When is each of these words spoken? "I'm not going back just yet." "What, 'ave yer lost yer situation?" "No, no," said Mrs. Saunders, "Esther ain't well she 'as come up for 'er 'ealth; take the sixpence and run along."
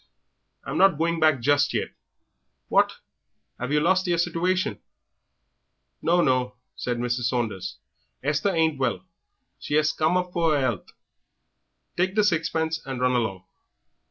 "I'm 0.63 0.79
not 0.79 0.97
going 0.97 1.19
back 1.19 1.41
just 1.41 1.75
yet." 1.75 1.89
"What, 2.69 2.93
'ave 3.59 3.75
yer 3.75 3.81
lost 3.81 4.07
yer 4.07 4.17
situation?" 4.17 4.79
"No, 6.01 6.21
no," 6.21 6.55
said 6.75 6.97
Mrs. 6.97 7.25
Saunders, 7.25 7.77
"Esther 8.23 8.49
ain't 8.49 8.79
well 8.79 9.05
she 9.59 9.77
'as 9.77 9.93
come 9.93 10.17
up 10.17 10.33
for 10.33 10.55
'er 10.55 10.57
'ealth; 10.59 10.91
take 11.95 12.15
the 12.15 12.23
sixpence 12.23 12.81
and 12.83 12.99
run 12.99 13.11
along." 13.15 13.43